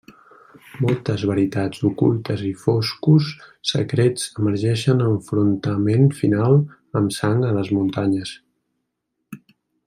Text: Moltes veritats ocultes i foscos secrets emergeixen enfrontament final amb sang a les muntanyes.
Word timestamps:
Moltes 0.83 1.25
veritats 1.31 1.83
ocultes 1.89 2.41
i 2.47 2.53
foscos 2.61 3.27
secrets 3.73 4.25
emergeixen 4.45 5.05
enfrontament 5.11 6.09
final 6.23 6.59
amb 7.03 7.15
sang 7.19 7.47
a 7.51 7.53
les 7.61 7.71
muntanyes. 7.79 8.35